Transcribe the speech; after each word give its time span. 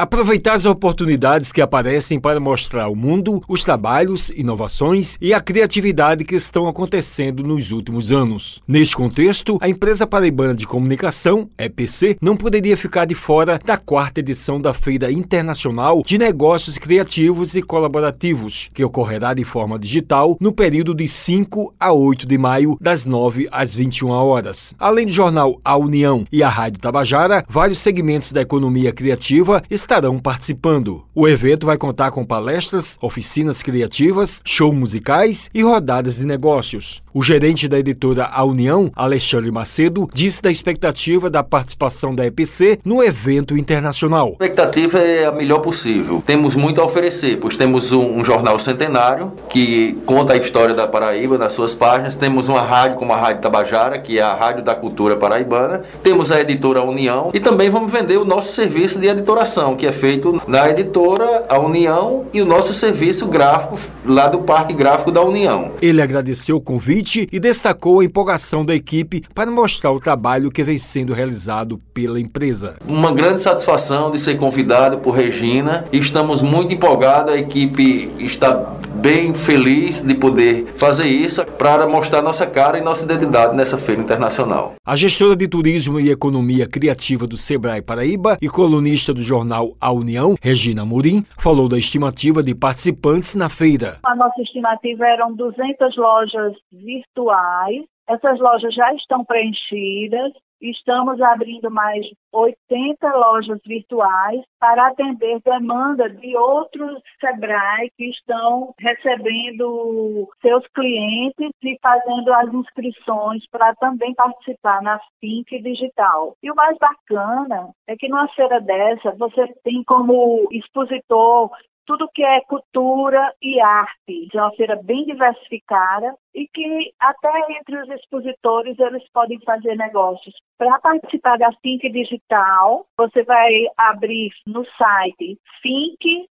Aproveitar 0.00 0.54
as 0.54 0.64
oportunidades 0.64 1.52
que 1.52 1.60
aparecem 1.60 2.18
para 2.18 2.40
mostrar 2.40 2.84
ao 2.84 2.96
mundo 2.96 3.42
os 3.46 3.62
trabalhos, 3.62 4.30
inovações 4.30 5.18
e 5.20 5.34
a 5.34 5.42
criatividade 5.42 6.24
que 6.24 6.34
estão 6.34 6.66
acontecendo 6.66 7.42
nos 7.42 7.70
últimos 7.70 8.10
anos. 8.10 8.62
Neste 8.66 8.96
contexto, 8.96 9.58
a 9.60 9.68
empresa 9.68 10.06
paraibana 10.06 10.54
de 10.54 10.66
comunicação, 10.66 11.50
EPC, 11.58 12.16
não 12.18 12.34
poderia 12.34 12.78
ficar 12.78 13.04
de 13.04 13.14
fora 13.14 13.58
da 13.62 13.76
quarta 13.76 14.20
edição 14.20 14.58
da 14.58 14.72
Feira 14.72 15.12
Internacional 15.12 16.00
de 16.06 16.16
Negócios 16.16 16.78
Criativos 16.78 17.54
e 17.54 17.60
Colaborativos, 17.60 18.70
que 18.72 18.82
ocorrerá 18.82 19.34
de 19.34 19.44
forma 19.44 19.78
digital 19.78 20.34
no 20.40 20.50
período 20.50 20.94
de 20.94 21.06
5 21.06 21.74
a 21.78 21.92
8 21.92 22.26
de 22.26 22.38
maio, 22.38 22.78
das 22.80 23.04
9 23.04 23.48
às 23.52 23.74
21 23.74 24.08
horas. 24.08 24.74
Além 24.78 25.04
do 25.04 25.12
jornal 25.12 25.60
A 25.62 25.76
União 25.76 26.24
e 26.32 26.42
a 26.42 26.48
Rádio 26.48 26.80
Tabajara, 26.80 27.44
vários 27.46 27.80
segmentos 27.80 28.32
da 28.32 28.40
economia 28.40 28.94
criativa 28.94 29.62
estão 29.70 29.89
estarão 29.90 30.20
participando. 30.20 31.02
O 31.12 31.26
evento 31.26 31.66
vai 31.66 31.76
contar 31.76 32.12
com 32.12 32.24
palestras, 32.24 32.96
oficinas 33.02 33.60
criativas, 33.60 34.40
shows 34.44 34.72
musicais 34.72 35.50
e 35.52 35.64
rodadas 35.64 36.18
de 36.18 36.26
negócios. 36.26 37.02
O 37.12 37.24
gerente 37.24 37.66
da 37.66 37.76
editora 37.76 38.30
A 38.32 38.44
União, 38.44 38.92
Alexandre 38.94 39.50
Macedo, 39.50 40.08
disse 40.14 40.40
da 40.40 40.48
expectativa 40.48 41.28
da 41.28 41.42
participação 41.42 42.14
da 42.14 42.24
EPC 42.24 42.78
no 42.84 43.02
evento 43.02 43.58
internacional. 43.58 44.28
A 44.38 44.44
expectativa 44.44 45.00
é 45.00 45.26
a 45.26 45.32
melhor 45.32 45.58
possível. 45.58 46.22
Temos 46.24 46.54
muito 46.54 46.80
a 46.80 46.84
oferecer, 46.84 47.38
pois 47.38 47.56
temos 47.56 47.90
um, 47.90 48.18
um 48.18 48.24
jornal 48.24 48.60
centenário 48.60 49.32
que 49.48 49.98
conta 50.06 50.34
a 50.34 50.36
história 50.36 50.72
da 50.72 50.86
Paraíba 50.86 51.36
nas 51.36 51.52
suas 51.52 51.74
páginas. 51.74 52.14
Temos 52.14 52.46
uma 52.48 52.62
rádio 52.62 52.96
como 52.96 53.12
a 53.12 53.16
Rádio 53.16 53.42
Tabajara, 53.42 53.98
que 53.98 54.20
é 54.20 54.22
a 54.22 54.32
rádio 54.32 54.62
da 54.62 54.76
cultura 54.76 55.16
paraibana. 55.16 55.82
Temos 56.04 56.30
a 56.30 56.40
editora 56.40 56.80
União 56.80 57.32
e 57.34 57.40
também 57.40 57.68
vamos 57.68 57.90
vender 57.90 58.18
o 58.18 58.24
nosso 58.24 58.52
serviço 58.52 59.00
de 59.00 59.08
editoração, 59.08 59.74
que 59.80 59.86
é 59.86 59.92
feito 59.92 60.42
na 60.46 60.68
editora 60.68 61.46
A 61.48 61.58
União 61.58 62.26
e 62.34 62.42
o 62.42 62.44
nosso 62.44 62.74
serviço 62.74 63.26
gráfico 63.26 63.78
lá 64.04 64.28
do 64.28 64.40
Parque 64.40 64.74
Gráfico 64.74 65.10
da 65.10 65.22
União. 65.22 65.72
Ele 65.80 66.02
agradeceu 66.02 66.56
o 66.56 66.60
convite 66.60 67.26
e 67.32 67.40
destacou 67.40 68.00
a 68.00 68.04
empolgação 68.04 68.62
da 68.62 68.74
equipe 68.74 69.22
para 69.34 69.50
mostrar 69.50 69.90
o 69.90 69.98
trabalho 69.98 70.50
que 70.50 70.62
vem 70.62 70.76
sendo 70.76 71.14
realizado 71.14 71.80
pela 71.94 72.20
empresa. 72.20 72.76
Uma 72.86 73.10
grande 73.10 73.40
satisfação 73.40 74.10
de 74.10 74.18
ser 74.18 74.36
convidado 74.36 74.98
por 74.98 75.12
Regina. 75.12 75.86
Estamos 75.90 76.42
muito 76.42 76.74
empolgados, 76.74 77.32
a 77.32 77.38
equipe 77.38 78.10
está 78.18 78.76
bem 78.94 79.34
feliz 79.34 80.02
de 80.02 80.14
poder 80.14 80.66
fazer 80.76 81.06
isso 81.06 81.44
para 81.56 81.86
mostrar 81.86 82.22
nossa 82.22 82.46
cara 82.46 82.78
e 82.78 82.82
nossa 82.82 83.04
identidade 83.04 83.56
nessa 83.56 83.78
feira 83.78 84.00
internacional. 84.00 84.74
A 84.84 84.96
gestora 84.96 85.36
de 85.36 85.48
turismo 85.48 86.00
e 86.00 86.10
economia 86.10 86.68
criativa 86.68 87.26
do 87.26 87.36
Sebrae 87.36 87.82
Paraíba 87.82 88.36
e 88.42 88.48
colunista 88.48 89.14
do 89.14 89.22
jornal 89.22 89.72
A 89.80 89.92
União, 89.92 90.34
Regina 90.42 90.84
Murim, 90.84 91.24
falou 91.38 91.68
da 91.68 91.78
estimativa 91.78 92.42
de 92.42 92.54
participantes 92.54 93.34
na 93.34 93.48
feira. 93.48 93.98
A 94.02 94.14
nossa 94.14 94.40
estimativa 94.42 95.06
eram 95.06 95.34
200 95.34 95.96
lojas 95.96 96.52
virtuais. 96.72 97.84
Essas 98.08 98.40
lojas 98.40 98.74
já 98.74 98.92
estão 98.94 99.24
preenchidas 99.24 100.32
Estamos 100.60 101.20
abrindo 101.22 101.70
mais 101.70 102.06
80 102.32 103.16
lojas 103.16 103.58
virtuais 103.64 104.42
para 104.58 104.88
atender 104.88 105.40
demanda 105.42 106.08
de 106.08 106.36
outros 106.36 107.00
Sebrae 107.18 107.90
que 107.96 108.10
estão 108.10 108.74
recebendo 108.78 110.28
seus 110.42 110.66
clientes 110.68 111.50
e 111.62 111.78
fazendo 111.80 112.32
as 112.34 112.52
inscrições 112.52 113.42
para 113.50 113.74
também 113.76 114.14
participar 114.14 114.82
na 114.82 115.00
Fink 115.18 115.62
Digital. 115.62 116.36
E 116.42 116.50
o 116.50 116.54
mais 116.54 116.76
bacana 116.78 117.70
é 117.88 117.96
que 117.96 118.08
numa 118.08 118.28
feira 118.28 118.60
dessa 118.60 119.12
você 119.12 119.46
tem 119.64 119.82
como 119.84 120.46
expositor 120.52 121.50
tudo 121.86 122.10
que 122.14 122.22
é 122.22 122.40
cultura 122.42 123.34
e 123.42 123.60
arte. 123.60 124.28
É 124.32 124.40
uma 124.40 124.52
feira 124.52 124.80
bem 124.82 125.04
diversificada 125.04 126.14
e 126.34 126.46
que 126.48 126.92
até 126.98 127.30
entre 127.58 127.80
os 127.82 127.88
expositores 127.90 128.78
eles 128.78 129.08
podem 129.12 129.40
fazer 129.40 129.76
negócios. 129.76 130.34
Para 130.58 130.78
participar 130.78 131.38
da 131.38 131.52
Fink 131.62 131.88
Digital, 131.90 132.86
você 132.96 133.22
vai 133.24 133.50
abrir 133.76 134.30
no 134.46 134.64
site 134.76 135.38
fink.com.br. 135.62 136.28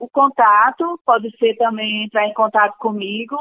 O 0.00 0.08
contato 0.08 0.98
pode 1.04 1.30
ser 1.38 1.54
também 1.56 2.04
entrar 2.04 2.26
em 2.26 2.32
contato 2.32 2.74
comigo, 2.78 3.36